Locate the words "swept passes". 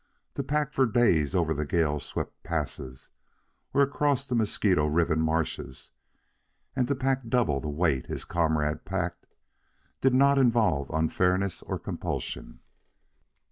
1.99-3.11